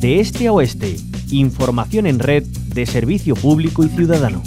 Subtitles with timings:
[0.00, 0.96] De este a oeste,
[1.30, 4.42] información en red de servicio público y ciudadano.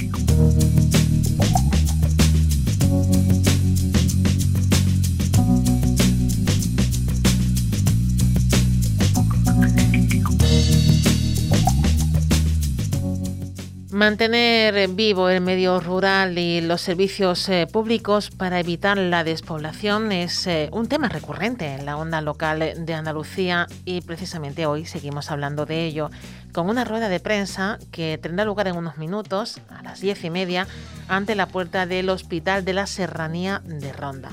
[14.00, 20.48] Mantener vivo el medio rural y los servicios eh, públicos para evitar la despoblación es
[20.48, 25.66] eh, un tema recurrente en la onda local de Andalucía y precisamente hoy seguimos hablando
[25.66, 26.12] de ello
[26.54, 30.30] con una rueda de prensa que tendrá lugar en unos minutos a las diez y
[30.30, 30.66] media
[31.10, 34.30] ante la puerta del Hospital de la Serranía de Ronda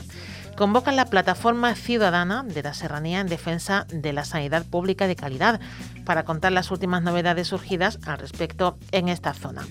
[0.56, 5.60] convocan la plataforma ciudadana de la Serranía en defensa de la sanidad pública de calidad
[6.04, 9.66] para contar las últimas novedades surgidas al respecto en esta zona.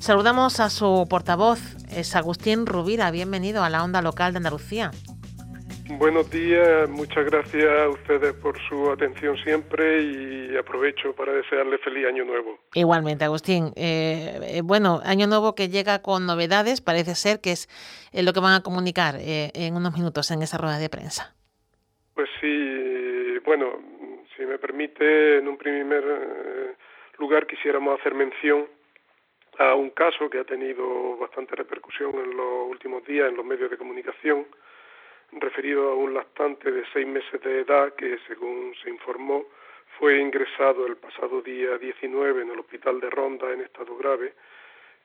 [0.00, 3.10] Saludamos a su portavoz, es Agustín Rubira.
[3.10, 4.90] Bienvenido a la onda local de Andalucía.
[5.86, 12.06] Buenos días, muchas gracias a ustedes por su atención siempre y aprovecho para desearle feliz
[12.06, 12.58] año nuevo.
[12.72, 13.66] Igualmente, Agustín.
[13.76, 17.68] Eh, eh, bueno, año nuevo que llega con novedades, parece ser que es
[18.14, 21.34] eh, lo que van a comunicar en unos minutos en esa rueda de prensa.
[22.14, 23.78] Pues sí, bueno,
[24.34, 26.02] si me permite, en un primer
[27.18, 28.66] lugar quisiéramos hacer mención
[29.58, 33.70] a un caso que ha tenido bastante repercusión en los últimos días en los medios
[33.70, 34.46] de comunicación
[35.40, 39.46] referido a un lactante de seis meses de edad que, según se informó,
[39.98, 44.34] fue ingresado el pasado día 19 en el hospital de Ronda en estado grave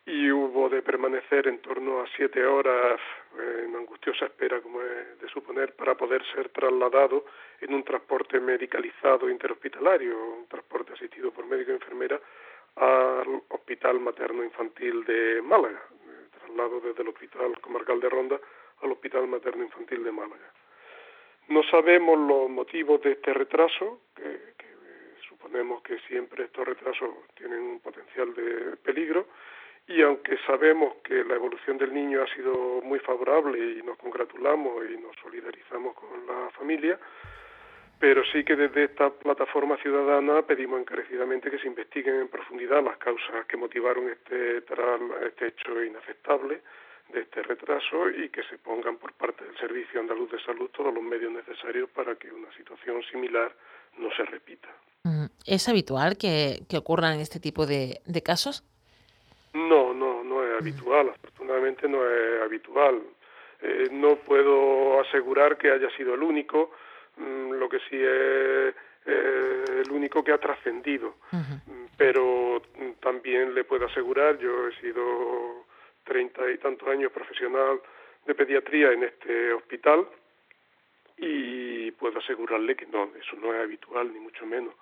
[0.06, 3.00] y hubo de permanecer en torno a siete horas
[3.38, 7.26] en angustiosa espera, como es de suponer, para poder ser trasladado
[7.62, 12.20] en un transporte medicalizado interhospitalario, un transporte asistido por médico y enfermera,
[12.76, 15.82] al Hospital Materno Infantil de Málaga,
[16.32, 18.40] traslado desde el Hospital Comarcal de Ronda
[18.82, 20.54] al Hospital Materno Infantil de Málaga.
[21.50, 24.50] No sabemos los motivos de este retraso, que,
[25.28, 29.28] suponemos que siempre estos retrasos tienen un potencial de peligro,
[29.88, 34.86] y aunque sabemos que la evolución del niño ha sido muy favorable y nos congratulamos
[34.88, 37.00] y nos solidarizamos con la familia,
[38.00, 42.98] pero sí que desde esta plataforma ciudadana pedimos encarecidamente que se investiguen en profundidad las
[42.98, 46.62] causas que motivaron este, este hecho inaceptable
[47.14, 50.94] de este retraso y que se pongan por parte del Servicio Andaluz de Salud todos
[50.94, 53.52] los medios necesarios para que una situación similar
[53.98, 54.70] no se repita.
[55.46, 58.64] ¿Es habitual que, que ocurran este tipo de, casos?
[59.54, 61.10] No, no, no es habitual.
[61.10, 63.02] Afortunadamente no es habitual.
[63.62, 66.72] Eh, no puedo asegurar que haya sido el único.
[67.18, 68.76] Mm, lo que sí es
[69.06, 71.16] el único que ha trascendido.
[71.98, 72.62] Pero
[73.02, 75.66] también le puedo asegurar, yo he sido
[76.10, 77.80] treinta y tantos años profesional
[78.26, 80.08] de pediatría en este hospital
[81.18, 84.74] y puedo asegurarle que no, eso no es habitual ni mucho menos.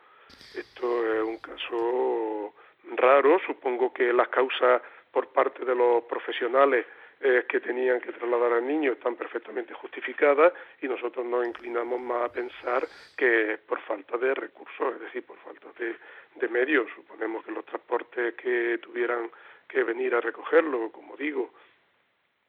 [0.56, 2.54] Esto es un caso
[2.96, 6.86] raro, supongo que las causas por parte de los profesionales
[7.22, 12.26] eh, que tenían que trasladar al niño están perfectamente justificadas y nosotros nos inclinamos más
[12.26, 15.96] a pensar que por falta de recursos, es decir, por falta de,
[16.36, 16.88] de medios.
[16.96, 19.30] Suponemos que los transportes que tuvieran
[19.68, 21.54] que venir a recogerlo, como digo,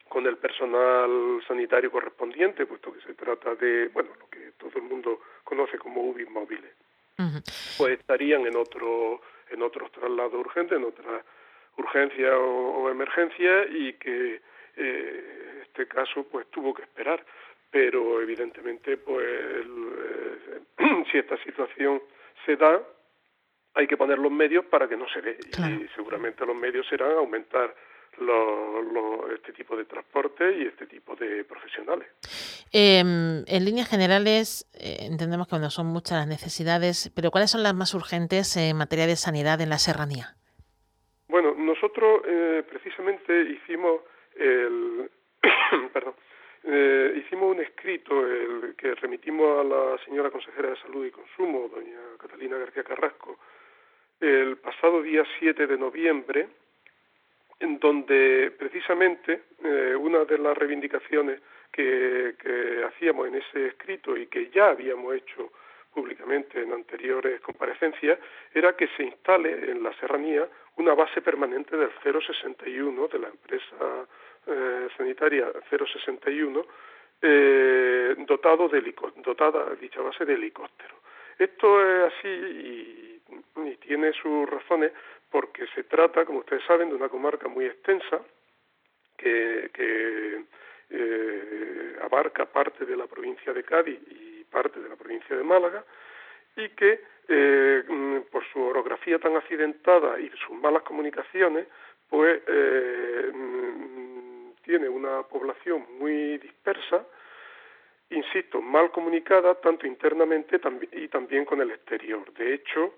[0.09, 4.83] con el personal sanitario correspondiente, puesto que se trata de, bueno, lo que todo el
[4.83, 6.73] mundo conoce como UBI móviles.
[7.77, 11.25] Pues estarían en otro en otros traslados urgentes, en otra
[11.77, 14.41] urgencia o, emergencia y que
[14.79, 17.25] eh, este caso pues tuvo que esperar,
[17.71, 20.61] pero evidentemente pues eh,
[21.11, 22.03] si esta situación
[22.47, 22.83] se da
[23.75, 25.39] hay que poner los medios para que no se dé.
[25.41, 27.73] Y seguramente los medios serán aumentar
[29.35, 32.09] este tipo de transporte y este tipo de profesionales.
[32.73, 37.63] Em, en líneas generales, eh, entendemos que bueno, son muchas las necesidades, pero ¿cuáles son
[37.63, 40.35] las más urgentes en materia de sanidad en la serranía?
[41.29, 44.01] Bueno, nosotros eh, precisamente hicimos
[44.39, 45.11] el,
[45.93, 46.15] perdón,
[46.65, 51.69] eh, hicimos un escrito el que remitimos a la señora consejera de Salud y Consumo,
[51.69, 53.39] doña Catalina García Carrasco,
[54.21, 56.49] el pasado día 7 de noviembre,
[57.61, 61.41] en donde precisamente eh, una de las reivindicaciones
[61.73, 62.35] que,
[62.87, 65.53] hacíamos en ese escrito y que ya habíamos hecho
[65.93, 68.19] públicamente en anteriores comparecencias
[68.53, 74.07] era que se instale en la serranía una base permanente del 061 de la empresa
[74.47, 76.67] eh, sanitaria 061
[77.21, 80.95] eh, dotado de dotada dicha base de helicóptero.
[81.39, 83.21] Esto es así
[83.57, 84.93] y tiene sus razones
[85.31, 88.21] porque se trata, como ustedes saben, de una comarca muy extensa
[89.17, 89.71] que,
[90.91, 95.85] eh, abarca parte de la provincia de Cádiz y parte de la provincia de Málaga
[96.57, 97.01] y que
[98.31, 101.67] por su orografía tan accidentada y sus malas comunicaciones,
[102.09, 103.33] pues eh,
[104.69, 107.03] tiene una población muy dispersa,
[108.11, 110.61] insisto, mal comunicada tanto internamente
[110.93, 112.31] y también con el exterior.
[112.35, 112.93] De hecho,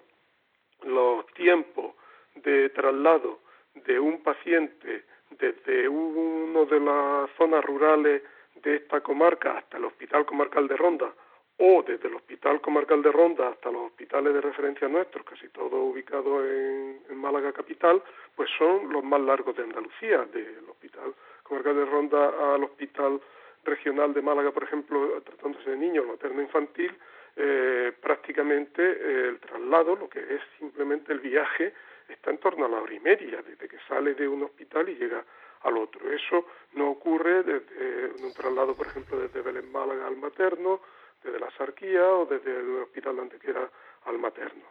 [0.82, 1.94] los tiempos
[2.34, 3.38] de traslado
[3.86, 5.04] de un paciente
[5.38, 8.20] desde una de las zonas rurales
[8.56, 11.14] de esta comarca hasta el Hospital Comarcal de Ronda
[11.58, 15.72] o desde el Hospital Comarcal de Ronda hasta los hospitales de referencia nuestros, casi todos
[15.72, 18.02] ubicados en, Málaga capital,
[18.34, 21.14] pues son los más largos de Andalucía, del Hospital
[21.50, 23.20] Comarcal de Ronda al Hospital
[23.64, 26.96] Regional de Málaga, por ejemplo, tratándose de niños materno infantil,
[27.34, 31.74] eh, prácticamente eh, el traslado, lo que es simplemente el viaje,
[32.08, 34.94] está en torno a la hora y media, desde que sale de un hospital y
[34.94, 35.24] llega
[35.62, 36.08] al otro.
[36.12, 40.80] Eso no ocurre desde un traslado, por ejemplo, desde Belén Málaga al materno,
[41.22, 43.68] desde la Sarquía o desde el hospital de Antequera
[44.04, 44.66] al materno.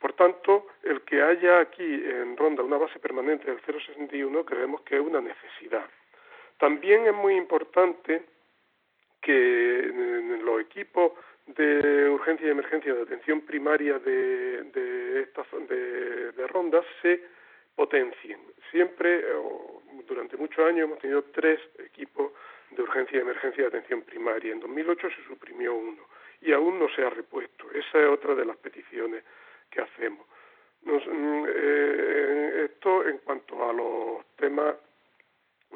[0.00, 4.96] Por tanto, el que haya aquí en Ronda una base permanente del 061 creemos que
[4.96, 5.84] es una necesidad.
[6.58, 8.22] También es muy importante
[9.20, 9.90] que
[10.42, 11.12] los equipos
[11.46, 15.28] de urgencia y emergencia de atención primaria de, de,
[15.68, 17.20] de, de rondas se
[17.74, 18.40] potencien.
[18.70, 19.24] Siempre,
[20.06, 22.32] durante muchos años, hemos tenido tres equipos
[22.70, 24.52] de urgencia y emergencia de atención primaria.
[24.52, 26.02] En 2008 se suprimió uno
[26.40, 27.70] y aún no se ha repuesto.
[27.72, 29.24] Esa es otra de las peticiones
[29.70, 30.26] que hacemos.
[30.82, 34.74] Mm, eh, esto en cuanto a los temas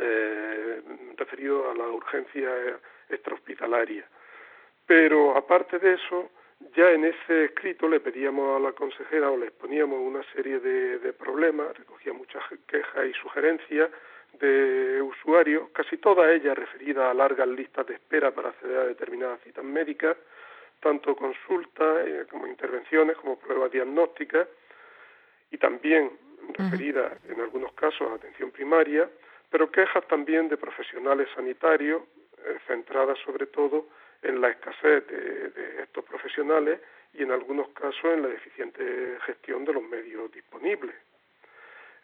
[0.01, 0.83] eh,
[1.17, 2.51] referidos a la urgencia
[3.09, 4.05] extrahospitalaria.
[4.87, 6.31] Pero aparte de eso,
[6.75, 11.13] ya en ese escrito le pedíamos a la consejera o le exponíamos una serie de,
[11.13, 13.91] problemas, recogía muchas quejas y sugerencias
[14.41, 19.41] de usuarios, casi todas ellas referidas a largas listas de espera para acceder a determinadas
[19.43, 20.17] citas médicas,
[20.81, 24.47] tanto consultas eh, como intervenciones, como pruebas diagnósticas,
[25.51, 26.13] y también
[26.55, 29.09] referidas en algunos casos a atención primaria,
[29.51, 32.03] pero quejas también de profesionales sanitarios,
[32.45, 33.89] eh, centradas sobre todo
[34.23, 36.81] en la escasez de, estos profesionales
[37.15, 40.95] y en algunos casos en la deficiente gestión de los medios disponibles.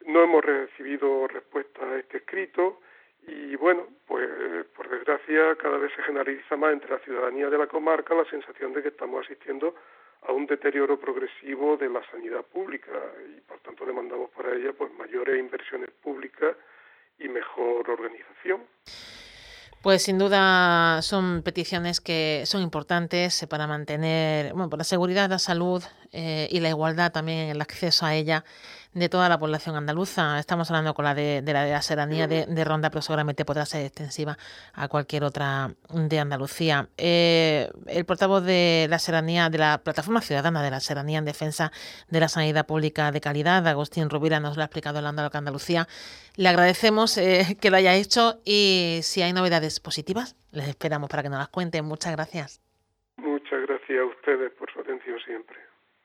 [0.07, 2.81] No hemos recibido respuesta a este escrito
[3.27, 4.29] y bueno, pues
[4.77, 8.73] por desgracia cada vez se generaliza más entre la ciudadanía de la comarca la sensación
[8.73, 9.75] de que estamos asistiendo
[10.23, 12.93] a un deterioro progresivo de la sanidad pública
[13.37, 16.57] y por tanto demandamos para ella pues mayores inversiones públicas
[17.19, 18.63] y mejor organización.
[19.83, 25.39] Pues sin duda son peticiones que son importantes para mantener, bueno, por la seguridad, la
[25.39, 25.83] salud
[26.15, 28.45] eh, y la igualdad también en el acceso a ella
[28.95, 30.39] de toda la población andaluza.
[30.39, 33.85] Estamos hablando con la de, la, de la seranía de, Ronda, pero seguramente podrá ser
[33.85, 34.39] extensiva
[34.73, 36.89] a cualquier otra de Andalucía.
[36.97, 41.73] Eh, el portavoz de la seranía, de la Plataforma Ciudadana de la Seranía en Defensa
[42.09, 45.89] de la Sanidad Pública de Calidad, Agustín Rubira, nos lo ha explicado en Andaluz Andalucía.
[46.37, 51.25] Le agradecemos eh, que lo haya hecho y si hay novedades positivas, les esperamos para
[51.25, 51.85] que nos las cuenten.
[51.85, 52.61] Muchas gracias.
[53.17, 55.74] Muchas gracias a ustedes por su atención siempre.